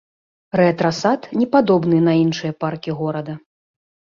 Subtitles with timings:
[0.59, 3.33] Рэтра-сад не падобны на іншыя паркі горада.